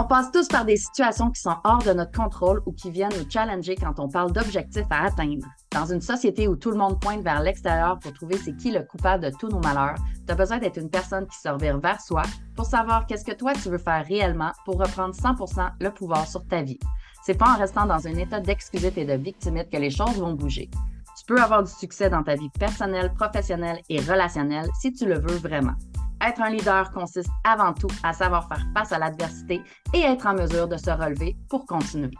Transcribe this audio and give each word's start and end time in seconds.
On 0.00 0.04
passe 0.04 0.30
tous 0.30 0.46
par 0.46 0.64
des 0.64 0.76
situations 0.76 1.28
qui 1.32 1.40
sont 1.40 1.56
hors 1.64 1.82
de 1.82 1.92
notre 1.92 2.12
contrôle 2.12 2.62
ou 2.66 2.72
qui 2.72 2.88
viennent 2.88 3.10
nous 3.18 3.28
challenger 3.28 3.74
quand 3.74 3.98
on 3.98 4.08
parle 4.08 4.30
d'objectifs 4.30 4.86
à 4.90 5.06
atteindre. 5.06 5.44
Dans 5.72 5.86
une 5.86 6.00
société 6.00 6.46
où 6.46 6.54
tout 6.54 6.70
le 6.70 6.76
monde 6.76 7.00
pointe 7.00 7.24
vers 7.24 7.42
l'extérieur 7.42 7.98
pour 7.98 8.12
trouver 8.12 8.36
c'est 8.36 8.56
qui 8.56 8.70
le 8.70 8.84
coupable 8.84 9.24
de 9.24 9.36
tous 9.36 9.48
nos 9.48 9.58
malheurs, 9.58 9.96
tu 10.24 10.32
as 10.32 10.36
besoin 10.36 10.58
d'être 10.58 10.78
une 10.78 10.88
personne 10.88 11.26
qui 11.26 11.36
se 11.36 11.48
revire 11.48 11.80
vers 11.80 12.00
soi 12.00 12.22
pour 12.54 12.66
savoir 12.66 13.06
qu'est-ce 13.06 13.24
que 13.24 13.34
toi 13.34 13.54
tu 13.54 13.70
veux 13.70 13.78
faire 13.78 14.06
réellement 14.06 14.52
pour 14.64 14.78
reprendre 14.78 15.16
100% 15.16 15.68
le 15.80 15.90
pouvoir 15.90 16.28
sur 16.28 16.46
ta 16.46 16.62
vie. 16.62 16.78
C'est 17.24 17.36
pas 17.36 17.50
en 17.50 17.58
restant 17.58 17.84
dans 17.84 18.06
un 18.06 18.14
état 18.14 18.38
d'excusite 18.38 18.98
et 18.98 19.04
de 19.04 19.14
victimite 19.14 19.68
que 19.68 19.78
les 19.78 19.90
choses 19.90 20.20
vont 20.20 20.34
bouger. 20.34 20.70
Tu 21.18 21.24
peux 21.26 21.42
avoir 21.42 21.64
du 21.64 21.72
succès 21.72 22.08
dans 22.08 22.22
ta 22.22 22.36
vie 22.36 22.50
personnelle, 22.50 23.12
professionnelle 23.14 23.80
et 23.88 23.98
relationnelle 23.98 24.68
si 24.80 24.92
tu 24.92 25.06
le 25.06 25.18
veux 25.18 25.38
vraiment. 25.38 25.74
Être 26.20 26.42
un 26.42 26.50
leader 26.50 26.90
consiste 26.92 27.30
avant 27.44 27.72
tout 27.72 27.90
à 28.02 28.12
savoir 28.12 28.48
faire 28.48 28.64
face 28.74 28.92
à 28.92 28.98
l'adversité 28.98 29.62
et 29.94 30.00
être 30.00 30.26
en 30.26 30.34
mesure 30.34 30.68
de 30.68 30.76
se 30.76 30.90
relever 30.90 31.36
pour 31.48 31.64
continuer. 31.66 32.10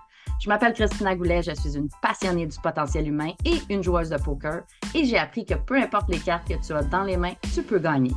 Je 0.40 0.48
m'appelle 0.48 0.72
Christina 0.72 1.16
Goulet, 1.16 1.42
je 1.42 1.52
suis 1.52 1.76
une 1.76 1.88
passionnée 2.00 2.46
du 2.46 2.56
potentiel 2.60 3.08
humain 3.08 3.32
et 3.44 3.60
une 3.70 3.82
joueuse 3.82 4.10
de 4.10 4.18
poker 4.18 4.62
et 4.94 5.04
j'ai 5.04 5.18
appris 5.18 5.44
que 5.44 5.54
peu 5.54 5.76
importe 5.76 6.08
les 6.10 6.18
cartes 6.18 6.46
que 6.46 6.64
tu 6.64 6.72
as 6.72 6.82
dans 6.84 7.02
les 7.02 7.16
mains, 7.16 7.34
tu 7.52 7.62
peux 7.62 7.80
gagner. 7.80 8.12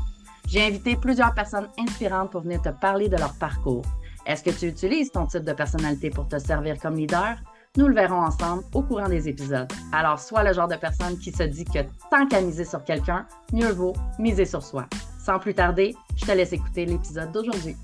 J'ai 0.47 0.67
invité 0.67 0.95
plusieurs 0.95 1.33
personnes 1.33 1.69
inspirantes 1.79 2.31
pour 2.31 2.41
venir 2.41 2.61
te 2.61 2.69
parler 2.69 3.09
de 3.09 3.17
leur 3.17 3.33
parcours. 3.39 3.85
Est-ce 4.25 4.43
que 4.43 4.51
tu 4.51 4.67
utilises 4.67 5.11
ton 5.11 5.25
type 5.25 5.43
de 5.43 5.53
personnalité 5.53 6.11
pour 6.11 6.27
te 6.27 6.37
servir 6.37 6.77
comme 6.79 6.95
leader? 6.95 7.37
Nous 7.77 7.87
le 7.87 7.95
verrons 7.95 8.21
ensemble 8.21 8.63
au 8.73 8.83
courant 8.83 9.07
des 9.07 9.29
épisodes. 9.29 9.71
Alors, 9.93 10.19
sois 10.19 10.43
le 10.43 10.53
genre 10.53 10.67
de 10.67 10.75
personne 10.75 11.17
qui 11.17 11.31
se 11.31 11.43
dit 11.43 11.63
que 11.63 11.79
tant 12.11 12.27
qu'à 12.27 12.41
miser 12.41 12.65
sur 12.65 12.83
quelqu'un, 12.83 13.25
mieux 13.53 13.71
vaut 13.71 13.93
miser 14.19 14.45
sur 14.45 14.61
soi. 14.61 14.85
Sans 15.23 15.37
plus 15.37 15.53
tarder, 15.53 15.95
je 16.15 16.25
te 16.25 16.31
laisse 16.31 16.51
écouter 16.51 16.83
l'épisode 16.85 17.31
d'aujourd'hui. 17.31 17.75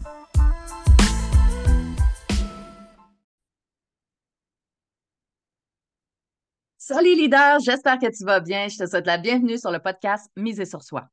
Salut 6.80 7.16
leader, 7.16 7.60
j'espère 7.60 8.00
que 8.00 8.08
tu 8.08 8.26
vas 8.26 8.40
bien. 8.40 8.68
Je 8.70 8.78
te 8.78 8.90
souhaite 8.90 9.06
la 9.06 9.20
bienvenue 9.20 9.60
sur 9.60 9.70
le 9.70 9.78
podcast 9.78 10.32
Miser 10.36 10.66
sur 10.66 10.82
soi. 10.82 11.10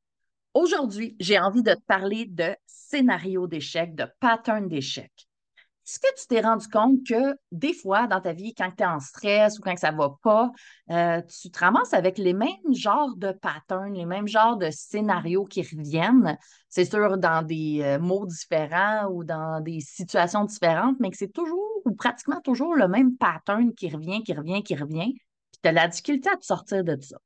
Aujourd'hui, 0.55 1.15
j'ai 1.21 1.39
envie 1.39 1.63
de 1.63 1.75
te 1.75 1.83
parler 1.87 2.25
de 2.25 2.57
scénario 2.65 3.47
d'échec, 3.47 3.95
de 3.95 4.07
pattern 4.19 4.67
d'échec. 4.67 5.13
Est-ce 5.87 5.99
que 5.99 6.15
tu 6.19 6.27
t'es 6.27 6.41
rendu 6.41 6.67
compte 6.69 7.07
que 7.07 7.37
des 7.53 7.75
fois 7.75 8.07
dans 8.07 8.21
ta 8.21 8.33
vie, 8.33 8.55
quand 8.55 8.71
tu 8.75 8.83
es 8.83 8.87
en 8.87 9.01
stress 9.01 9.59
ou 9.59 9.63
quand 9.63 9.77
ça 9.77 9.93
ne 9.93 9.99
va 9.99 10.17
pas, 10.23 10.51
euh, 10.91 11.21
tu 11.23 11.51
te 11.51 11.59
ramasses 11.59 11.93
avec 11.93 12.17
les 12.17 12.33
mêmes 12.33 12.75
genres 12.75 13.15
de 13.17 13.33
patterns, 13.33 13.93
les 13.93 14.07
mêmes 14.07 14.27
genres 14.27 14.57
de 14.57 14.71
scénarios 14.71 15.45
qui 15.45 15.61
reviennent? 15.61 16.39
C'est 16.71 16.87
sûr, 16.87 17.19
dans 17.19 17.43
des 17.47 17.81
euh, 17.83 17.99
mots 17.99 18.25
différents 18.27 19.09
ou 19.11 19.25
dans 19.25 19.61
des 19.61 19.81
situations 19.81 20.45
différentes, 20.45 20.97
mais 21.01 21.11
que 21.11 21.19
c'est 21.19 21.33
toujours 21.33 21.83
ou 21.85 21.95
pratiquement 21.95 22.41
toujours 22.41 22.75
le 22.75 22.89
même 22.89 23.17
pattern 23.17 23.75
qui 23.75 23.91
revient, 23.91 24.23
qui 24.23 24.33
revient, 24.33 24.63
qui 24.63 24.75
revient. 24.75 25.13
Puis 25.13 25.61
tu 25.63 25.69
as 25.69 25.73
la 25.73 25.89
difficulté 25.89 26.31
à 26.31 26.37
te 26.37 26.47
sortir 26.47 26.83
de 26.83 26.99
ça. 26.99 27.19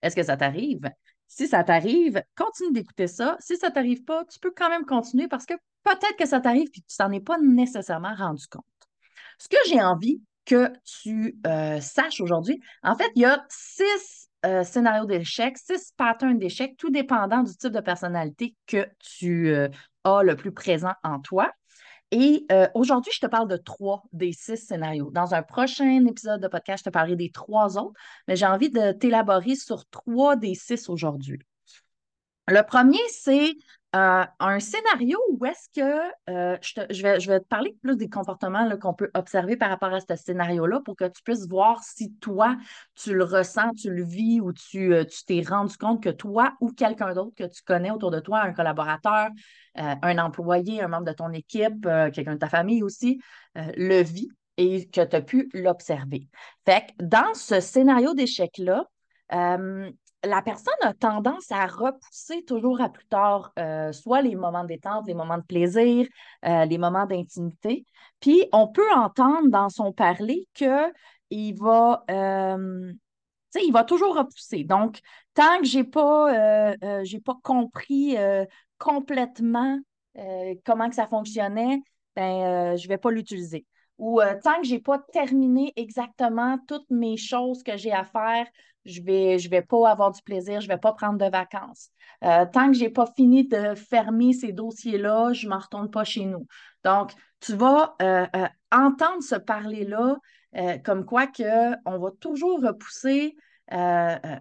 Est-ce 0.00 0.16
que 0.16 0.22
ça 0.22 0.36
t'arrive? 0.36 0.90
Si 1.28 1.46
ça 1.46 1.62
t'arrive, 1.62 2.22
continue 2.36 2.72
d'écouter 2.72 3.06
ça. 3.06 3.36
Si 3.38 3.56
ça 3.56 3.70
t'arrive 3.70 4.02
pas, 4.04 4.24
tu 4.24 4.38
peux 4.40 4.52
quand 4.56 4.70
même 4.70 4.86
continuer 4.86 5.28
parce 5.28 5.46
que 5.46 5.54
peut-être 5.84 6.16
que 6.18 6.26
ça 6.26 6.40
t'arrive 6.40 6.68
et 6.68 6.80
que 6.80 6.86
tu 6.86 6.96
t'en 6.96 7.12
es 7.12 7.20
pas 7.20 7.38
nécessairement 7.38 8.14
rendu 8.14 8.46
compte. 8.48 8.64
Ce 9.38 9.48
que 9.48 9.56
j'ai 9.68 9.80
envie 9.80 10.20
que 10.46 10.72
tu 10.84 11.38
euh, 11.46 11.80
saches 11.80 12.20
aujourd'hui, 12.20 12.60
en 12.82 12.96
fait, 12.96 13.10
il 13.14 13.22
y 13.22 13.24
a 13.26 13.44
six 13.50 14.30
euh, 14.46 14.64
scénarios 14.64 15.04
d'échec, 15.04 15.58
six 15.58 15.92
patterns 15.96 16.38
d'échec, 16.38 16.76
tout 16.78 16.90
dépendant 16.90 17.42
du 17.42 17.54
type 17.54 17.72
de 17.72 17.80
personnalité 17.80 18.56
que 18.66 18.86
tu 18.98 19.50
euh, 19.50 19.68
as 20.04 20.22
le 20.22 20.34
plus 20.34 20.52
présent 20.52 20.94
en 21.04 21.20
toi. 21.20 21.52
Et 22.10 22.46
aujourd'hui, 22.74 23.12
je 23.14 23.20
te 23.20 23.26
parle 23.26 23.48
de 23.48 23.56
trois 23.56 24.02
des 24.12 24.32
six 24.32 24.56
scénarios. 24.56 25.10
Dans 25.10 25.34
un 25.34 25.42
prochain 25.42 26.06
épisode 26.06 26.40
de 26.40 26.48
podcast, 26.48 26.84
je 26.84 26.90
te 26.90 26.92
parlerai 26.92 27.16
des 27.16 27.30
trois 27.30 27.76
autres, 27.76 27.98
mais 28.26 28.36
j'ai 28.36 28.46
envie 28.46 28.70
de 28.70 28.92
t'élaborer 28.92 29.56
sur 29.56 29.86
trois 29.90 30.36
des 30.36 30.54
six 30.54 30.88
aujourd'hui. 30.88 31.38
Le 32.46 32.62
premier, 32.62 33.00
c'est 33.10 33.56
euh, 33.96 34.24
un 34.38 34.60
scénario 34.60 35.18
où 35.30 35.46
est-ce 35.46 35.68
que 35.74 36.12
euh, 36.28 36.58
je, 36.60 37.02
vais, 37.02 37.20
je 37.20 37.30
vais 37.30 37.40
te 37.40 37.46
parler 37.46 37.74
plus 37.82 37.96
des 37.96 38.10
comportements 38.10 38.68
qu'on 38.76 38.92
peut 38.92 39.10
observer 39.14 39.56
par 39.56 39.70
rapport 39.70 39.94
à 39.94 40.00
ce 40.00 40.14
scénario-là 40.14 40.80
pour 40.84 40.94
que 40.94 41.06
tu 41.06 41.22
puisses 41.22 41.48
voir 41.48 41.82
si 41.82 42.12
toi, 42.16 42.58
tu 42.94 43.14
le 43.14 43.24
ressens, 43.24 43.72
tu 43.72 43.90
le 43.90 44.04
vis 44.04 44.40
ou 44.42 44.52
tu 44.52 44.92
euh, 44.92 45.04
t'es 45.26 45.40
rendu 45.40 45.74
compte 45.78 46.02
que 46.02 46.10
toi 46.10 46.52
ou 46.60 46.70
quelqu'un 46.70 47.14
d'autre 47.14 47.34
que 47.34 47.44
tu 47.44 47.62
connais 47.62 47.90
autour 47.90 48.10
de 48.10 48.20
toi, 48.20 48.42
un 48.42 48.52
collaborateur, 48.52 49.30
un 49.74 50.18
employé, 50.18 50.82
un 50.82 50.88
membre 50.88 51.06
de 51.06 51.12
ton 51.12 51.30
équipe, 51.30 51.88
quelqu'un 52.12 52.34
de 52.34 52.38
ta 52.38 52.48
famille 52.48 52.82
aussi, 52.82 53.20
le 53.54 54.02
vit 54.02 54.28
et 54.56 54.88
que 54.88 55.04
tu 55.04 55.16
as 55.16 55.22
pu 55.22 55.48
l'observer. 55.54 56.28
Fait 56.66 56.86
que 56.86 57.04
dans 57.04 57.32
ce 57.34 57.60
scénario 57.60 58.12
d'échec-là, 58.12 58.84
la 60.24 60.42
personne 60.42 60.74
a 60.82 60.94
tendance 60.94 61.50
à 61.52 61.66
repousser 61.66 62.44
toujours 62.44 62.80
à 62.80 62.88
plus 62.88 63.06
tard, 63.06 63.52
euh, 63.58 63.92
soit 63.92 64.22
les 64.22 64.34
moments 64.34 64.62
de 64.62 64.68
détente, 64.68 65.06
les 65.06 65.14
moments 65.14 65.38
de 65.38 65.44
plaisir, 65.44 66.06
euh, 66.44 66.64
les 66.64 66.78
moments 66.78 67.06
d'intimité. 67.06 67.84
Puis 68.20 68.48
on 68.52 68.68
peut 68.68 68.90
entendre 68.94 69.48
dans 69.48 69.68
son 69.68 69.92
parler 69.92 70.48
qu'il 70.54 71.54
va, 71.56 72.04
euh, 72.10 72.92
il 73.62 73.72
va 73.72 73.84
toujours 73.84 74.16
repousser. 74.16 74.64
Donc, 74.64 74.98
tant 75.34 75.58
que 75.58 75.66
je 75.66 75.78
n'ai 75.78 75.84
pas, 75.84 76.74
j'ai 77.04 77.20
pas 77.20 77.36
compris 77.42 78.16
complètement 78.78 79.78
comment 80.64 80.88
que 80.88 80.96
ça 80.96 81.06
fonctionnait, 81.06 81.80
ben, 82.16 82.76
je 82.76 82.84
ne 82.84 82.88
vais 82.88 82.98
pas 82.98 83.10
l'utiliser 83.10 83.64
ou 83.98 84.20
tant 84.42 84.60
que 84.60 84.66
je 84.66 84.74
n'ai 84.74 84.80
pas 84.80 84.98
terminé 85.12 85.72
exactement 85.76 86.58
toutes 86.66 86.88
mes 86.90 87.16
choses 87.16 87.62
que 87.62 87.76
j'ai 87.76 87.92
à 87.92 88.04
faire, 88.04 88.46
je 88.88 89.00
ne 89.00 89.06
vais, 89.06 89.38
je 89.38 89.48
vais 89.50 89.62
pas 89.62 89.90
avoir 89.90 90.10
du 90.10 90.22
plaisir, 90.22 90.60
je 90.60 90.68
ne 90.68 90.72
vais 90.72 90.78
pas 90.78 90.92
prendre 90.92 91.18
de 91.18 91.30
vacances. 91.30 91.90
Euh, 92.24 92.46
tant 92.52 92.68
que 92.70 92.76
je 92.76 92.84
n'ai 92.84 92.90
pas 92.90 93.06
fini 93.06 93.46
de 93.46 93.74
fermer 93.74 94.32
ces 94.32 94.52
dossiers-là, 94.52 95.32
je 95.32 95.46
ne 95.46 95.50
m'en 95.50 95.58
retourne 95.58 95.90
pas 95.90 96.04
chez 96.04 96.24
nous. 96.24 96.46
Donc, 96.84 97.12
tu 97.40 97.54
vas 97.54 97.94
euh, 98.02 98.26
euh, 98.34 98.48
entendre 98.72 99.22
ce 99.22 99.36
parler-là 99.36 100.16
comme 100.84 101.04
quoi 101.04 101.26
que 101.26 101.76
on 101.84 101.98
va 101.98 102.10
toujours 102.18 102.60
repousser 102.62 103.36
la, 103.70 104.40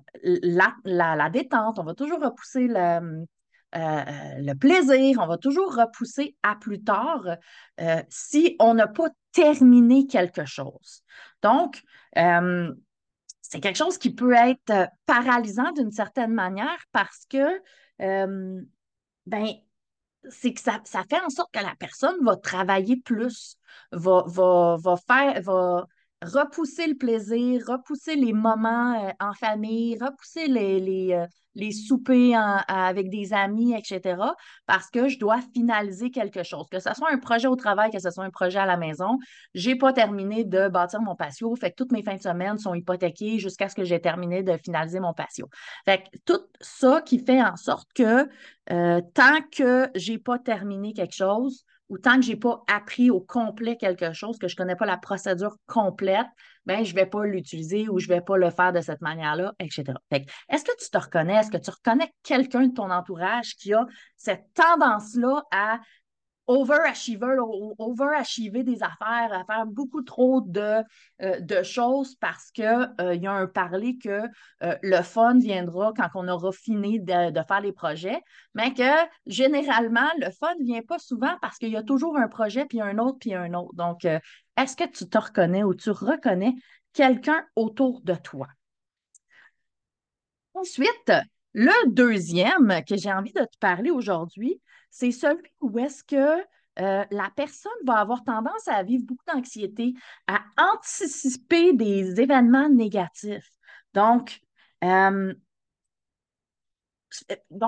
la, 0.86 1.30
détente, 1.30 1.80
on 1.80 1.84
va 1.84 1.94
toujours 1.94 2.22
repousser 2.22 2.68
le, 2.68 3.26
le 3.74 4.54
plaisir, 4.54 5.20
on 5.20 5.28
va 5.28 5.38
toujours 5.38 5.76
repousser 5.76 6.36
à 6.44 6.56
plus 6.56 6.84
tard 6.84 7.26
si 8.10 8.56
on 8.60 8.74
n'a 8.74 8.88
pas 8.88 9.10
terminé 9.34 10.08
quelque 10.08 10.46
chose. 10.46 11.04
Donc, 11.42 11.84
c'est 13.50 13.60
quelque 13.60 13.78
chose 13.78 13.98
qui 13.98 14.14
peut 14.14 14.34
être 14.34 14.70
euh, 14.72 14.86
paralysant 15.06 15.72
d'une 15.72 15.92
certaine 15.92 16.34
manière 16.34 16.80
parce 16.92 17.26
que, 17.30 17.62
euh, 18.02 18.62
ben, 19.26 19.48
c'est 20.30 20.54
que 20.54 20.60
ça, 20.60 20.82
fait 21.10 21.22
en 21.22 21.30
sorte 21.30 21.54
que 21.54 21.64
la 21.64 21.76
personne 21.80 22.18
va 22.24 22.36
travailler 22.36 22.98
plus, 22.98 23.56
va, 23.94 24.24
va, 24.28 24.98
faire, 25.08 25.42
va 25.42 25.88
repousser 26.22 26.88
le 26.88 26.96
plaisir, 26.96 27.66
repousser 27.68 28.16
les 28.16 28.34
moments 28.34 29.08
euh, 29.08 29.12
en 29.20 29.34
famille, 29.34 29.98
repousser 29.98 30.48
les, 30.48 30.80
les, 30.82 31.26
les 31.58 31.72
soupers 31.72 32.36
avec 32.68 33.10
des 33.10 33.34
amis, 33.34 33.74
etc., 33.74 34.16
parce 34.66 34.90
que 34.90 35.10
je 35.10 35.20
dois 35.20 35.40
finaliser 35.54 36.12
quelque 36.12 36.44
chose. 36.44 36.68
Que 36.72 36.80
ce 36.80 36.94
soit 36.94 37.12
un 37.12 37.18
projet 37.18 37.48
au 37.48 37.56
travail, 37.56 37.92
que 37.92 38.00
ce 38.00 38.12
soit 38.12 38.24
un 38.24 38.30
projet 38.30 38.60
à 38.60 38.66
la 38.66 38.78
maison, 38.78 39.18
je 39.56 39.70
n'ai 39.70 39.76
pas 39.76 39.92
terminé 39.92 40.46
de 40.46 40.70
bâtir 40.70 41.02
mon 41.02 41.16
patio, 41.16 41.56
fait 41.56 41.72
que 41.72 41.76
toutes 41.76 41.92
mes 41.92 42.04
fins 42.04 42.16
de 42.16 42.22
semaine 42.22 42.58
sont 42.58 42.76
hypothéquées 42.76 43.40
jusqu'à 43.40 43.70
ce 43.70 43.76
que 43.76 43.84
j'ai 43.84 44.00
terminé 44.00 44.44
de 44.44 44.56
finaliser 44.58 45.00
mon 45.00 45.14
patio. 45.14 45.50
Fait 45.86 46.04
que 46.04 46.18
tout 46.26 46.42
ça 46.62 47.02
qui 47.02 47.20
fait 47.20 47.42
en 47.42 47.56
sorte 47.56 47.90
que 47.94 48.30
euh, 48.72 49.02
tant 49.14 49.42
que 49.52 49.90
je 49.96 50.12
n'ai 50.12 50.18
pas 50.20 50.38
terminé 50.38 50.94
quelque 50.94 51.16
chose, 51.16 51.66
ou 51.90 51.98
tant 51.98 52.18
que 52.18 52.24
je 52.24 52.32
n'ai 52.32 52.36
pas 52.36 52.64
appris 52.68 53.10
au 53.10 53.22
complet 53.22 53.78
quelque 53.78 54.14
chose, 54.14 54.38
que 54.38 54.48
je 54.48 54.54
ne 54.54 54.58
connais 54.58 54.76
pas 54.76 54.86
la 54.86 54.98
procédure 54.98 55.56
complète, 55.68 56.28
ben, 56.66 56.84
je 56.84 56.92
ne 56.92 56.96
vais 56.96 57.06
pas 57.06 57.26
l'utiliser 57.26 57.88
ou 57.88 58.00
je 58.00 58.10
ne 58.10 58.16
vais 58.16 58.22
pas 58.22 58.38
le 58.38 58.50
faire 58.50 58.74
de 58.74 58.82
cette 58.82 59.02
manière-là, 59.02 59.54
etc. 59.60 59.94
Est-ce 60.12 60.66
que 60.66 60.84
tu 60.84 60.90
te 60.90 60.98
reconnais? 60.98 61.36
Est-ce 61.36 61.52
que 61.52 61.58
tu 61.58 61.70
reconnais 61.70 62.12
quelqu'un 62.24 62.68
de 62.68 62.74
ton 62.74 62.92
entourage 62.92 63.56
qui 63.56 63.74
a 63.74 63.86
cette 64.18 64.44
tendance-là 64.54 65.44
à 65.52 65.80
overachiever, 66.48 68.64
des 68.64 68.84
affaires, 68.84 69.34
à 69.34 69.44
faire 69.46 69.66
beaucoup 69.66 70.02
trop 70.02 70.42
de, 70.42 70.84
euh, 71.22 71.40
de 71.40 71.64
choses 71.64 72.16
parce 72.16 72.52
qu'il 72.52 72.90
euh, 73.02 73.16
y 73.16 73.28
a 73.28 73.32
un 73.32 73.48
parler 73.48 73.98
que 73.98 74.22
euh, 74.64 74.76
le 74.82 75.02
fun 75.02 75.38
viendra 75.38 75.94
quand 75.96 76.10
on 76.16 76.28
aura 76.28 76.52
fini 76.52 77.00
de, 77.00 77.32
faire 77.48 77.62
les 77.62 77.74
projets, 77.74 78.22
mais 78.54 78.74
que 78.74 78.84
généralement, 79.26 80.10
le 80.20 80.32
fun 80.32 80.54
ne 80.60 80.66
vient 80.66 80.82
pas 80.82 81.00
souvent 81.00 81.36
parce 81.42 81.58
qu'il 81.58 81.70
y 81.70 81.78
a 81.78 81.84
toujours 81.84 82.18
un 82.18 82.28
projet, 82.28 82.66
puis 82.66 82.82
un 82.82 82.98
autre, 82.98 83.18
puis 83.20 83.34
un 83.34 83.54
autre. 83.54 83.74
Donc, 83.76 84.06
est-ce 84.06 84.76
que 84.76 84.90
tu 84.90 85.08
te 85.08 85.18
reconnais 85.18 85.64
ou 85.64 85.76
tu 85.76 85.92
reconnais 85.92 86.56
quelqu'un 86.94 87.46
autour 87.56 88.02
de 88.02 88.16
toi? 88.16 88.48
Ensuite, 90.54 91.12
le 91.54 91.90
deuxième 91.90 92.84
que 92.88 92.96
j'ai 92.98 93.12
envie 93.12 93.34
de 93.34 93.44
te 93.44 93.58
parler 93.60 93.92
aujourd'hui, 93.92 94.62
c'est 94.90 95.12
celui 95.12 95.50
où 95.62 95.78
est-ce 95.80 96.04
que 96.04 96.44
euh, 96.80 97.06
la 97.10 97.30
personne 97.36 97.72
va 97.86 97.96
avoir 97.96 98.24
tendance 98.24 98.68
à 98.68 98.84
vivre 98.84 99.04
beaucoup 99.06 99.26
d'anxiété, 99.28 99.94
à 100.28 100.42
anticiper 100.58 101.74
des 101.74 102.22
événements 102.22 102.70
négatifs. 102.70 103.50
Donc, 103.94 104.42
euh, 104.84 105.34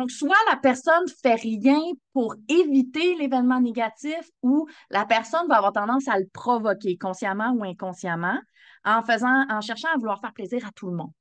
soit 0.10 0.36
la 0.50 0.58
personne 0.58 1.08
fait 1.22 1.36
rien 1.36 1.80
pour 2.14 2.36
éviter 2.48 3.16
l'événement 3.16 3.60
négatif 3.60 4.30
ou 4.44 4.68
la 4.92 5.06
personne 5.06 5.48
va 5.48 5.58
avoir 5.58 5.74
tendance 5.74 6.08
à 6.08 6.20
le 6.20 6.28
provoquer 6.28 6.98
consciemment 6.98 7.52
ou 7.54 7.64
inconsciemment 7.64 8.40
en 8.84 9.62
cherchant 9.62 9.90
à 9.94 9.98
vouloir 9.98 10.20
faire 10.20 10.34
plaisir 10.34 10.66
à 10.68 10.72
tout 10.72 10.88
le 10.88 10.96
monde. 10.96 11.12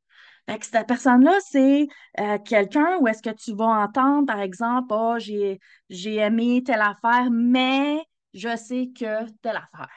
Cette 0.62 0.86
personne-là, 0.86 1.36
c'est 1.50 1.88
euh, 2.20 2.38
quelqu'un 2.38 2.96
où 3.00 3.08
est-ce 3.08 3.22
que 3.22 3.30
tu 3.30 3.54
vas 3.54 3.66
entendre, 3.66 4.26
par 4.26 4.40
exemple, 4.40 4.88
oh, 4.90 5.16
j'ai, 5.18 5.58
aimé 5.90 6.62
telle 6.64 6.80
affaire, 6.80 7.28
mais 7.30 7.98
je 8.32 8.56
sais 8.56 8.90
que 8.98 9.30
telle 9.42 9.56
affaire. 9.56 9.90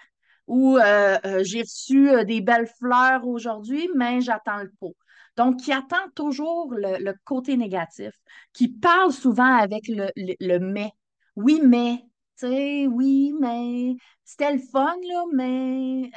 Ou 0.47 0.77
euh, 0.77 1.17
euh, 1.25 1.43
j'ai 1.43 1.61
reçu 1.61 2.25
des 2.25 2.41
belles 2.41 2.67
fleurs 2.79 3.25
aujourd'hui, 3.27 3.89
mais 3.95 4.19
j'attends 4.21 4.61
le 4.61 4.71
pot. 4.79 4.95
Donc, 5.37 5.61
qui 5.61 5.71
attend 5.71 6.09
toujours 6.15 6.73
le, 6.75 7.13
côté 7.23 7.55
négatif, 7.55 8.11
qui 8.51 8.67
parle 8.67 9.13
souvent 9.13 9.55
avec 9.55 9.87
le, 9.87 10.09
le, 10.17 10.57
mais. 10.59 10.91
Oui, 11.37 11.61
mais, 11.63 11.99
tu 12.37 12.47
sais, 12.47 12.87
oui, 12.87 13.33
mais 13.39 13.95
c'était 14.25 14.51
le 14.51 14.59
fun, 14.59 14.95
là, 15.07 15.23
mais 15.33 16.11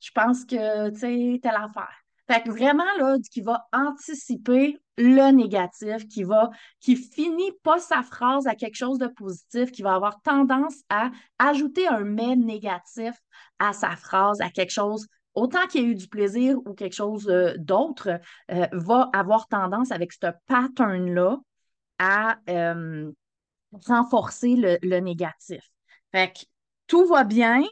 je 0.00 0.10
pense 0.14 0.44
que, 0.44 0.90
tu 0.90 0.98
sais, 1.00 1.40
telle 1.42 1.56
affaire. 1.56 2.00
Fait 2.30 2.42
que 2.42 2.50
vraiment, 2.50 2.84
là, 3.00 3.16
qui 3.28 3.40
va 3.40 3.66
anticiper 3.72 4.78
le 4.96 5.32
négatif, 5.32 6.06
qui 6.06 6.22
va, 6.22 6.50
qui 6.78 6.94
finit 6.94 7.50
pas 7.64 7.80
sa 7.80 8.04
phrase 8.04 8.46
à 8.46 8.54
quelque 8.54 8.76
chose 8.76 8.98
de 8.98 9.08
positif, 9.08 9.72
qui 9.72 9.82
va 9.82 9.94
avoir 9.94 10.22
tendance 10.22 10.76
à 10.90 11.10
ajouter 11.40 11.88
un 11.88 12.04
mais 12.04 12.36
négatif 12.36 13.16
à 13.58 13.72
sa 13.72 13.96
phrase, 13.96 14.40
à 14.40 14.48
quelque 14.48 14.70
chose, 14.70 15.08
autant 15.34 15.66
qu'il 15.66 15.80
y 15.80 15.84
ait 15.84 15.88
eu 15.88 15.94
du 15.96 16.06
plaisir 16.06 16.58
ou 16.58 16.74
quelque 16.74 16.94
chose 16.94 17.28
euh, 17.28 17.54
d'autre, 17.58 18.20
euh, 18.52 18.66
va 18.70 19.10
avoir 19.12 19.48
tendance 19.48 19.90
avec 19.90 20.12
ce 20.12 20.28
pattern-là 20.46 21.36
à 21.98 22.38
euh, 22.48 23.10
renforcer 23.88 24.54
le, 24.54 24.78
le 24.82 25.00
négatif. 25.00 25.64
Fait 26.12 26.32
que 26.32 26.44
tout 26.86 27.06
va 27.06 27.24
bien, 27.24 27.64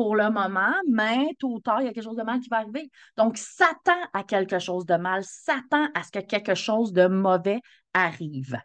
pour 0.00 0.16
le 0.16 0.30
moment, 0.30 0.72
mais 0.88 1.26
tôt 1.38 1.56
ou 1.56 1.60
tard, 1.60 1.82
il 1.82 1.84
y 1.84 1.88
a 1.90 1.92
quelque 1.92 2.04
chose 2.04 2.16
de 2.16 2.22
mal 2.22 2.40
qui 2.40 2.48
va 2.48 2.60
arriver. 2.60 2.90
Donc, 3.18 3.36
s'attend 3.36 4.00
à 4.14 4.22
quelque 4.22 4.58
chose 4.58 4.86
de 4.86 4.94
mal, 4.94 5.22
s'attend 5.24 5.88
à 5.94 6.02
ce 6.02 6.10
que 6.10 6.20
quelque 6.20 6.54
chose 6.54 6.94
de 6.94 7.06
mauvais 7.06 7.60
arrive. 7.92 8.58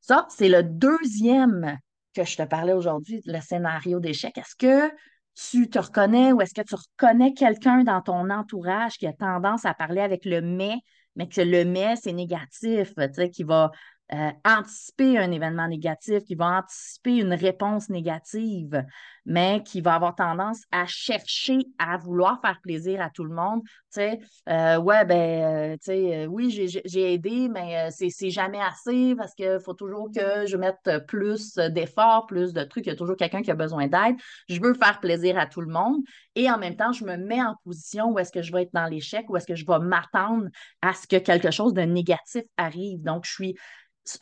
Ça, 0.00 0.26
c'est 0.28 0.48
le 0.48 0.64
deuxième 0.64 1.78
que 2.16 2.24
je 2.24 2.36
te 2.36 2.42
parlais 2.42 2.72
aujourd'hui, 2.72 3.22
le 3.26 3.40
scénario 3.40 4.00
d'échec. 4.00 4.36
Est-ce 4.36 4.56
que 4.56 4.92
tu 5.36 5.70
te 5.70 5.78
reconnais 5.78 6.32
ou 6.32 6.40
est-ce 6.40 6.52
que 6.52 6.66
tu 6.66 6.74
reconnais 6.74 7.32
quelqu'un 7.32 7.84
dans 7.84 8.02
ton 8.02 8.28
entourage 8.28 8.98
qui 8.98 9.06
a 9.06 9.12
tendance 9.12 9.64
à 9.64 9.74
parler 9.74 10.00
avec 10.00 10.24
le 10.24 10.40
mais, 10.40 10.78
mais 11.14 11.28
que 11.28 11.42
le 11.42 11.64
mais, 11.64 11.94
c'est 11.94 12.12
négatif, 12.12 12.92
tu 12.96 13.14
sais, 13.14 13.30
qui 13.30 13.44
va 13.44 13.70
euh, 14.12 14.30
anticiper 14.44 15.16
un 15.18 15.30
événement 15.30 15.68
négatif, 15.68 16.24
qui 16.24 16.34
va 16.34 16.58
anticiper 16.58 17.16
une 17.16 17.32
réponse 17.32 17.88
négative, 17.88 18.84
mais 19.24 19.62
qui 19.64 19.80
va 19.80 19.94
avoir 19.94 20.14
tendance 20.14 20.62
à 20.70 20.84
chercher 20.86 21.58
à 21.78 21.96
vouloir 21.96 22.40
faire 22.42 22.60
plaisir 22.62 23.00
à 23.00 23.08
tout 23.08 23.24
le 23.24 23.34
monde. 23.34 23.62
Tu 23.64 23.70
sais, 23.90 24.20
euh, 24.48 24.78
ouais, 24.78 25.04
ben, 25.06 25.72
euh, 25.72 25.72
tu 25.74 25.84
sais, 25.84 26.26
oui, 26.26 26.50
j'ai 26.50 27.12
aidé, 27.14 27.48
mais 27.48 27.88
c'est 27.90 28.30
jamais 28.30 28.60
assez 28.60 29.14
parce 29.16 29.34
qu'il 29.34 29.58
faut 29.64 29.74
toujours 29.74 30.10
que 30.14 30.44
je 30.46 30.56
mette 30.56 30.90
plus 31.06 31.54
d'efforts, 31.54 32.26
plus 32.26 32.52
de 32.52 32.64
trucs. 32.64 32.86
Il 32.86 32.90
y 32.90 32.92
a 32.92 32.96
toujours 32.96 33.16
quelqu'un 33.16 33.42
qui 33.42 33.50
a 33.50 33.54
besoin 33.54 33.86
d'aide. 33.86 34.16
Je 34.48 34.60
veux 34.60 34.74
faire 34.74 35.00
plaisir 35.00 35.38
à 35.38 35.46
tout 35.46 35.60
le 35.60 35.72
monde 35.72 36.02
et 36.34 36.50
en 36.50 36.58
même 36.58 36.76
temps, 36.76 36.92
je 36.92 37.04
me 37.04 37.16
mets 37.16 37.42
en 37.42 37.54
position 37.64 38.10
où 38.10 38.18
est-ce 38.18 38.32
que 38.32 38.42
je 38.42 38.52
vais 38.52 38.62
être 38.62 38.72
dans 38.72 38.86
l'échec, 38.86 39.24
où 39.28 39.36
est-ce 39.36 39.46
que 39.46 39.54
je 39.54 39.66
vais 39.66 39.78
m'attendre 39.78 40.48
à 40.80 40.94
ce 40.94 41.06
que 41.06 41.16
quelque 41.16 41.50
chose 41.50 41.74
de 41.74 41.82
négatif 41.82 42.42
arrive. 42.56 43.02
Donc, 43.02 43.24
je 43.24 43.32
suis 43.32 43.56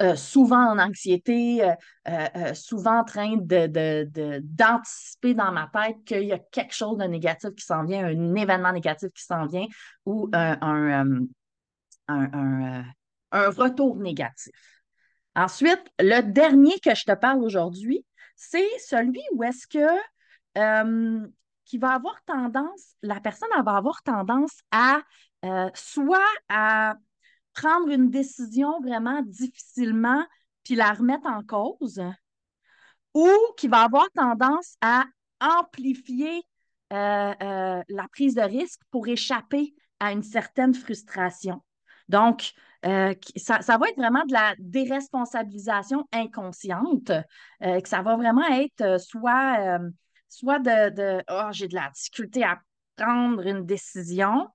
euh, 0.03 0.15
souvent 0.15 0.73
en 0.73 0.79
anxiété, 0.79 1.65
euh, 1.65 1.73
euh, 2.07 2.53
souvent 2.53 2.99
en 2.99 3.05
train 3.05 3.35
d'anticiper 3.39 5.33
dans 5.33 5.53
ma 5.53 5.71
tête 5.73 6.05
qu'il 6.05 6.25
y 6.25 6.33
a 6.33 6.39
quelque 6.39 6.75
chose 6.75 6.99
de 6.99 7.05
négatif 7.05 7.51
qui 7.57 7.65
s'en 7.65 7.85
vient, 7.85 8.05
un 8.05 8.35
événement 8.35 8.73
négatif 8.73 9.11
qui 9.15 9.25
s'en 9.25 9.47
vient 9.47 9.67
ou 10.05 10.29
un, 10.33 11.25
retour 13.33 13.97
négatif. 13.97 14.53
Ensuite, 15.35 15.83
le 15.99 16.21
dernier 16.21 16.79
que 16.81 16.95
je 16.95 17.05
te 17.05 17.15
parle 17.15 17.43
aujourd'hui, 17.43 18.05
c'est 18.37 18.69
celui 18.81 19.23
où 19.33 19.45
est-ce 19.45 19.67
que 19.67 19.89
qui 21.65 21.79
va 21.79 21.93
avoir 21.93 22.23
tendance, 22.27 22.97
la 23.01 23.21
personne 23.21 23.49
va 23.65 23.77
avoir 23.77 24.03
tendance 24.03 24.61
à 24.73 25.01
soit 25.75 26.19
à 26.51 26.97
prendre 27.55 27.89
une 27.89 28.11
décision 28.11 28.81
vraiment 28.81 29.23
difficilement 29.23 30.25
puis 30.65 30.75
la 30.75 30.93
remettre 30.93 31.27
en 31.27 31.43
cause, 31.43 32.03
ou 33.15 33.29
qui 33.57 33.69
va 33.69 33.83
avoir 33.83 34.11
tendance 34.15 34.77
à 34.81 35.05
amplifier 35.41 36.43
euh, 36.93 37.35
euh, 37.43 37.83
la 37.89 38.09
prise 38.09 38.35
de 38.35 38.43
risque 38.43 38.81
pour 38.91 39.09
échapper 39.09 39.75
à 40.01 40.13
une 40.13 40.23
certaine 40.23 40.75
frustration. 40.75 41.63
Donc, 42.09 42.53
euh, 42.85 43.15
ça, 43.37 43.59
va 43.79 43.89
être 43.89 43.97
vraiment 43.97 44.25
de 44.25 44.33
la 44.33 44.55
déresponsabilisation 44.59 46.09
inconsciente, 46.13 47.13
que 47.61 47.89
ça 47.89 48.03
va 48.03 48.17
vraiment 48.17 48.47
être 48.49 49.01
soit, 49.01 49.79
soit 50.29 50.59
de, 50.59 50.91
de 50.91 51.25
oh, 51.31 51.51
j'ai 51.53 51.69
de 51.69 51.75
la 51.75 51.91
difficulté 51.91 52.43
à 52.43 52.59
prendre 52.97 53.47
une 53.47 53.65
décision, 53.65 54.49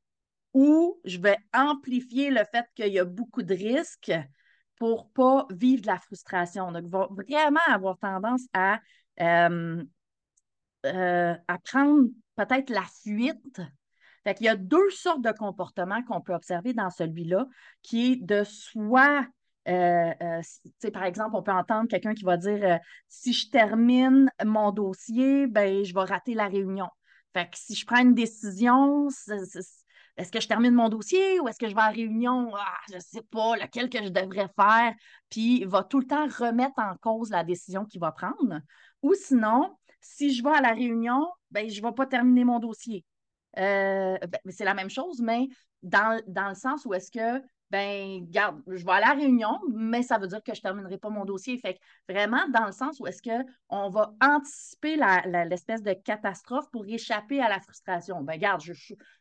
ou 0.56 1.02
je 1.04 1.20
vais 1.20 1.38
amplifier 1.54 2.32
le 2.32 2.42
fait 2.50 2.66
qu'il 2.76 2.94
y 2.94 2.98
a 2.98 3.04
beaucoup 3.04 3.44
de 3.44 3.54
risques 3.54 4.14
pour 4.78 5.04
ne 5.04 5.10
pas 5.14 5.48
vivre 5.52 5.82
de 5.82 5.88
la 5.88 6.00
frustration. 6.00 6.72
Donc, 6.72 6.86
va 6.86 7.10
vraiment 7.12 7.60
avoir 7.68 7.98
tendance 7.98 8.44
à, 8.54 8.80
euh, 9.20 9.84
euh, 10.86 11.36
à 11.48 11.58
prendre 11.60 12.08
peut-être 12.38 12.70
la 12.70 12.86
fuite. 13.04 13.62
Fait 14.24 14.38
Il 14.40 14.46
y 14.46 14.50
a 14.50 14.56
deux 14.56 14.90
sortes 14.92 15.22
de 15.22 15.32
comportements 15.34 16.02
qu'on 16.04 16.22
peut 16.22 16.34
observer 16.34 16.74
dans 16.74 16.90
celui-là, 16.90 17.48
qui 17.82 18.14
est 18.14 18.16
de 18.16 18.46
soit 18.46 19.28
euh, 19.68 20.14
par 20.94 21.04
exemple, 21.04 21.36
on 21.36 21.42
peut 21.42 21.52
entendre 21.52 21.90
quelqu'un 21.90 22.14
qui 22.14 22.24
va 22.24 22.38
dire 22.38 22.80
si 23.10 23.34
je 23.34 23.50
termine 23.50 24.30
mon 24.46 24.72
dossier, 24.72 25.48
ben, 25.48 25.84
je 25.84 25.94
vais 25.94 26.04
rater 26.04 26.34
la 26.34 26.48
réunion. 26.48 26.88
Fait 27.34 27.50
que 27.50 27.58
si 27.58 27.74
je 27.76 27.84
prends 27.86 28.02
une 28.02 28.14
décision, 28.14 29.10
est-ce 30.18 30.32
que 30.32 30.40
je 30.40 30.48
termine 30.48 30.74
mon 30.74 30.90
dossier 30.90 31.40
ou 31.40 31.48
est-ce 31.48 31.60
que 31.60 31.68
je 31.68 31.76
vais 31.76 31.82
à 31.82 31.90
réunion? 31.90 32.52
Ah, 32.56 32.78
je 32.90 32.96
ne 32.96 33.00
sais 33.00 33.22
pas, 33.22 33.56
lequel 33.56 33.90
que 33.90 34.02
je 34.04 34.10
devrais 34.10 34.50
faire? 34.56 34.94
Puis 35.30 35.60
il 35.62 35.68
va 35.68 35.84
tout 35.84 36.00
le 36.00 36.08
temps 36.08 36.28
remettre 36.28 36.80
en 36.80 36.96
cause 36.98 37.30
la 37.32 37.44
décision 37.44 37.86
qu'il 37.86 38.00
va 38.00 38.12
prendre. 38.12 38.62
Ou 39.02 39.14
sinon, 39.14 39.76
si 40.02 40.34
je 40.34 40.44
vais 40.44 40.56
à 40.56 40.62
la 40.62 40.74
réunion, 40.74 41.28
ben, 41.52 41.70
je 41.70 41.82
ne 41.82 41.86
vais 41.86 41.94
pas 41.94 42.06
terminer 42.06 42.46
mon 42.46 42.60
dossier. 42.60 43.04
Euh, 43.58 44.18
ben, 44.20 44.40
c'est 44.50 44.66
la 44.66 44.74
même 44.74 44.90
chose, 44.90 45.22
mais 45.22 45.48
dans 45.84 46.22
le 46.26 46.56
sens 46.56 46.86
où 46.86 46.94
est-ce 46.94 47.12
que 47.12 47.44
ben, 47.72 48.26
garde, 48.30 48.62
je 48.68 48.86
vais 48.86 48.92
à 48.92 49.00
la 49.00 49.14
réunion, 49.14 49.60
mais 49.74 50.04
ça 50.04 50.18
veut 50.18 50.28
dire 50.28 50.44
que 50.44 50.54
je 50.54 50.60
ne 50.60 50.62
terminerai 50.62 50.98
pas 50.98 51.10
mon 51.10 51.26
dossier. 51.26 51.58
Fait 51.58 51.80
vraiment, 52.08 52.48
dans 52.50 52.66
le 52.66 52.72
sens 52.72 53.00
où 53.00 53.08
est-ce 53.08 53.22
qu'on 53.22 53.90
va 53.90 54.14
anticiper 54.22 54.98
l'espèce 55.50 55.82
de 55.82 55.94
catastrophe 55.94 56.70
pour 56.72 56.86
échapper 56.88 57.42
à 57.42 57.50
la 57.50 57.60
frustration. 57.60 58.22
Ben, 58.22 58.38
garde, 58.38 58.62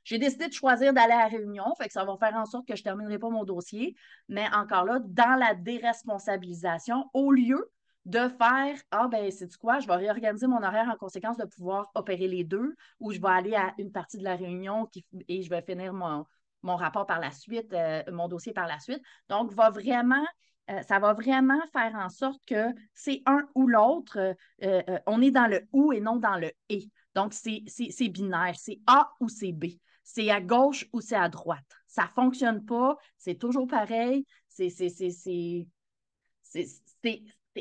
j'ai 0.05 0.19
décidé 0.19 0.49
de 0.49 0.53
choisir 0.53 0.93
d'aller 0.93 1.15
à 1.15 1.19
la 1.19 1.29
réunion, 1.29 1.65
fait 1.79 1.87
que 1.87 1.93
ça 1.93 2.05
va 2.05 2.17
faire 2.19 2.35
en 2.35 2.45
sorte 2.45 2.67
que 2.69 2.77
je 2.77 2.81
ne 2.81 2.85
terminerai 2.85 3.19
pas 3.19 3.31
mon 3.31 3.45
dossier, 3.45 3.97
mais 4.29 4.47
encore 4.55 4.85
là, 4.85 5.01
dans 5.03 5.37
la 5.39 5.55
déresponsabilisation, 5.55 7.11
au 7.15 7.33
lieu 7.33 7.71
de 8.05 8.29
faire 8.29 8.77
Ah, 8.91 9.09
ben, 9.09 9.31
c'est 9.31 9.47
du 9.47 9.57
quoi, 9.57 9.79
je 9.79 9.87
vais 9.87 9.97
réorganiser 9.97 10.47
mon 10.47 10.63
horaire 10.63 10.89
en 10.93 10.97
conséquence 10.97 11.39
de 11.39 11.47
pouvoir 11.47 11.91
opérer 11.95 12.29
les 12.29 12.45
deux, 12.45 12.77
ou 13.01 13.13
je 13.13 13.21
vais 13.21 13.29
aller 13.29 13.55
à 13.55 13.75
une 13.79 13.91
partie 13.91 14.19
de 14.19 14.25
la 14.25 14.37
réunion 14.37 14.89
et 15.29 15.43
je 15.43 15.49
vais 15.49 15.63
finir 15.63 15.95
mon, 15.95 16.27
mon 16.65 16.77
rapport 16.77 17.07
par 17.07 17.21
la 17.21 17.31
suite, 17.31 17.73
euh, 17.73 18.03
mon 18.11 18.27
dossier 18.27 18.53
par 18.53 18.67
la 18.67 18.81
suite. 18.81 19.03
Donc, 19.29 19.53
va 19.53 19.71
vraiment, 19.71 20.25
euh, 20.71 20.83
ça 20.83 20.99
va 20.99 21.13
vraiment 21.13 21.61
faire 21.73 21.95
en 21.95 22.09
sorte 22.09 22.41
que 22.47 22.75
c'est 22.95 23.23
un 23.27 23.47
ou 23.55 23.69
l'autre. 23.69 24.35
Euh, 24.65 24.83
on 25.07 25.23
est 25.23 25.31
dans 25.31 25.47
le 25.47 25.69
ou 25.73 25.93
et 25.93 26.01
non 26.01 26.17
dans 26.17 26.37
le 26.37 26.51
et. 26.71 26.91
Donc, 27.15 27.35
c'est 27.35 28.09
binaire. 28.09 28.55
C'est 28.57 28.81
A 28.87 29.11
ou 29.21 29.29
c'est 29.29 29.53
B. 29.53 29.67
C'est 30.03 30.31
à 30.31 30.41
gauche 30.41 30.87
ou 30.93 31.01
c'est 31.01 31.17
à 31.17 31.29
droite. 31.29 31.65
Ça 31.87 32.05
ne 32.05 32.09
fonctionne 32.09 32.65
pas. 32.65 32.97
C'est 33.17 33.39
toujours 33.39 33.69
pareil. 33.69 34.27
C'est 34.49 34.73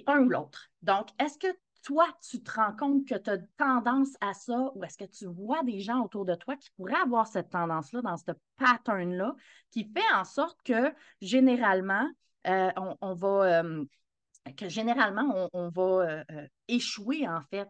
un 0.08 0.20
ou 0.20 0.30
l'autre. 0.30 0.70
Donc, 0.82 1.10
est-ce 1.20 1.38
que 1.38 1.48
toi, 1.84 2.08
tu 2.28 2.42
te 2.42 2.52
rends 2.52 2.76
compte 2.76 3.08
que 3.08 3.16
tu 3.16 3.30
as 3.30 3.38
tendance 3.58 4.16
à 4.22 4.34
ça 4.34 4.72
ou 4.74 4.84
est-ce 4.84 4.98
que 4.98 5.06
tu 5.06 5.26
vois 5.26 5.64
des 5.64 5.82
gens 5.82 6.04
autour 6.04 6.26
de 6.26 6.34
toi 6.36 6.56
qui 6.56 6.70
pourraient 6.72 7.02
avoir 7.02 7.28
cette 7.28 7.50
tendance-là, 7.50 8.02
dans 8.02 8.18
ce 8.18 8.32
pattern-là, 8.58 9.36
qui 9.70 9.92
fait 9.94 10.16
en 10.16 10.24
sorte 10.24 10.58
que 10.64 10.94
généralement, 11.22 12.10
euh, 12.48 12.72
on, 13.02 13.14
va, 13.14 13.62
euh, 13.62 13.86
que 14.52 14.68
généralement, 14.68 15.50
on, 15.54 15.70
va 15.70 15.82
euh, 15.82 16.24
euh, 16.32 16.48
échouer, 16.68 17.28
en 17.28 17.42
fait, 17.50 17.70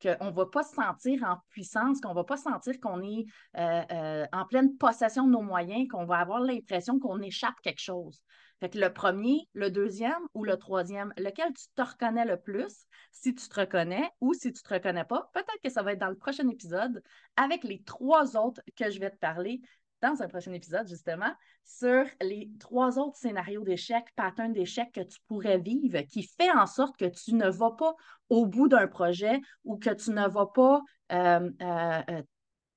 qu'on 0.00 0.26
ne 0.26 0.32
va 0.32 0.46
pas 0.46 0.62
se 0.62 0.74
sentir 0.74 1.24
en 1.24 1.38
puissance, 1.50 2.00
qu'on 2.00 2.10
ne 2.10 2.14
va 2.14 2.24
pas 2.24 2.36
sentir 2.36 2.78
qu'on 2.80 3.02
est 3.02 3.24
euh, 3.58 4.26
en 4.32 4.46
pleine 4.46 4.76
possession 4.76 5.26
de 5.26 5.32
nos 5.32 5.42
moyens, 5.42 5.88
qu'on 5.88 6.04
va 6.04 6.18
avoir 6.18 6.40
l'impression 6.40 6.98
qu'on 6.98 7.20
échappe 7.20 7.60
quelque 7.62 7.80
chose. 7.80 8.22
Fait 8.60 8.68
que 8.70 8.78
le 8.78 8.92
premier, 8.92 9.48
le 9.54 9.70
deuxième 9.70 10.20
ou 10.34 10.44
le 10.44 10.56
troisième, 10.56 11.12
lequel 11.16 11.52
tu 11.52 11.64
te 11.74 11.82
reconnais 11.82 12.24
le 12.24 12.40
plus, 12.40 12.86
si 13.10 13.34
tu 13.34 13.48
te 13.48 13.60
reconnais 13.60 14.08
ou 14.20 14.34
si 14.34 14.52
tu 14.52 14.60
ne 14.64 14.68
te 14.68 14.74
reconnais 14.74 15.04
pas, 15.04 15.28
peut-être 15.34 15.60
que 15.64 15.70
ça 15.70 15.82
va 15.82 15.94
être 15.94 15.98
dans 15.98 16.08
le 16.08 16.16
prochain 16.16 16.48
épisode 16.48 17.02
avec 17.36 17.64
les 17.64 17.82
trois 17.82 18.36
autres 18.36 18.62
que 18.76 18.88
je 18.88 19.00
vais 19.00 19.10
te 19.10 19.18
parler 19.18 19.60
dans 20.02 20.20
un 20.20 20.28
prochain 20.28 20.52
épisode, 20.52 20.88
justement, 20.88 21.32
sur 21.64 22.04
les 22.20 22.50
trois 22.58 22.98
autres 22.98 23.16
scénarios 23.16 23.62
d'échec, 23.62 24.04
patterns 24.16 24.52
d'échec 24.52 24.90
que 24.92 25.00
tu 25.00 25.18
pourrais 25.28 25.58
vivre, 25.58 26.00
qui 26.10 26.24
fait 26.24 26.50
en 26.50 26.66
sorte 26.66 26.96
que 26.96 27.06
tu 27.06 27.34
ne 27.34 27.48
vas 27.48 27.70
pas 27.70 27.94
au 28.28 28.46
bout 28.46 28.68
d'un 28.68 28.88
projet 28.88 29.40
ou 29.64 29.78
que 29.78 29.90
tu 29.90 30.10
ne 30.10 30.28
vas 30.28 30.46
pas 30.46 30.82
euh, 31.12 31.50
euh, 31.62 32.02
euh, 32.10 32.22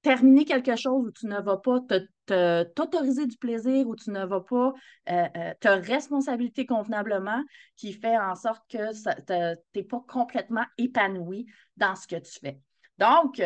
terminer 0.03 0.45
quelque 0.45 0.75
chose 0.75 1.07
ou 1.07 1.11
tu 1.11 1.25
ne 1.25 1.41
vas 1.41 1.57
pas 1.57 1.79
t'autoriser 2.75 3.25
du 3.25 3.37
plaisir 3.37 3.87
ou 3.87 3.95
tu 3.95 4.11
ne 4.11 4.23
vas 4.23 4.41
pas 4.41 4.73
te 5.05 5.67
responsabiliser 5.67 6.67
convenablement, 6.67 7.41
qui 7.75 7.91
fait 7.91 8.17
en 8.17 8.35
sorte 8.35 8.61
que 8.69 8.93
tu 8.93 9.59
n'es 9.75 9.83
pas 9.83 10.03
complètement 10.07 10.65
épanoui 10.77 11.47
dans 11.75 11.95
ce 11.95 12.07
que 12.07 12.17
tu 12.17 12.39
fais. 12.39 12.59
Donc, 12.99 13.41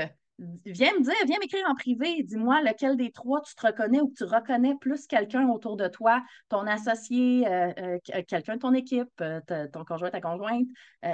viens 0.66 0.94
me 0.94 1.04
dire, 1.04 1.14
viens 1.26 1.40
m'écrire 1.40 1.66
en 1.68 1.76
privé, 1.76 2.24
dis-moi 2.24 2.62
lequel 2.62 2.98
des 2.98 3.12
trois 3.12 3.42
tu 3.42 3.56
te 3.56 3.66
reconnais 3.66 4.00
ou 4.00 4.10
que 4.10 4.16
tu 4.16 4.24
reconnais 4.24 4.76
plus 4.80 5.08
quelqu'un 5.08 5.48
autour 5.50 5.78
de 5.78 5.88
toi, 5.88 6.24
ton 6.50 6.66
associé, 6.68 7.48
euh, 7.48 7.72
euh, 7.78 8.24
quelqu'un 8.28 8.56
de 8.56 8.60
ton 8.60 8.74
équipe, 8.74 9.10
euh, 9.22 9.42
ton 9.72 9.84
conjoint, 9.86 10.10
ta 10.10 10.22
conjointe, 10.22 10.68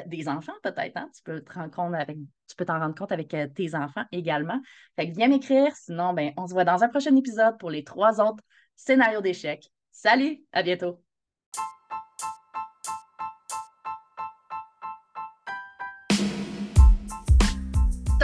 des 0.08 0.27
enfants 0.27 0.53
peut-être, 0.63 0.98
hein? 0.98 1.10
tu 1.15 1.22
peux 1.24 1.41
te 1.41 1.53
rendre 1.53 1.72
compte 1.72 1.94
avec, 1.96 2.17
tu 2.17 2.55
peux 2.58 2.65
t'en 2.65 2.79
rendre 2.79 2.96
compte 2.96 3.12
avec 3.12 3.36
tes 3.55 3.75
enfants 3.75 4.03
également. 4.12 4.60
Fait 4.96 5.10
que 5.10 5.15
viens 5.15 5.27
m'écrire, 5.27 5.75
sinon 5.75 6.13
ben, 6.13 6.34
on 6.38 6.48
se 6.48 6.53
voit 6.53 6.65
dans 6.65 6.84
un 6.84 6.89
prochain 6.89 7.15
épisode 7.15 7.58
pour 7.60 7.70
les 7.70 7.84
trois 7.84 8.20
autres 8.22 8.44
scénarios 8.75 9.22
d'échecs. 9.22 9.72
Salut, 9.91 10.41
à 10.51 10.63
bientôt. 10.63 11.04